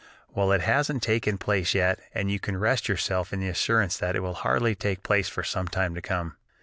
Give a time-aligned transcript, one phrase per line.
[0.33, 4.15] Well, it hasn't taken place yet, and you can rest yourself in the assurance that
[4.15, 6.37] it will hardly take place for some time to come.